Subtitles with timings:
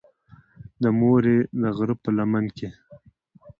[0.81, 2.69] د مورې د غرۀ پۀ لمن کښې